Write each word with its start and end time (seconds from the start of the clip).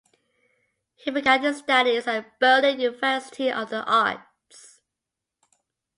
He 0.95 1.11
began 1.11 1.43
his 1.43 1.59
studies 1.59 2.07
at 2.07 2.23
the 2.25 2.31
Berlin 2.39 2.79
University 2.79 3.51
of 3.51 3.69
the 3.69 3.83
Arts. 3.83 4.79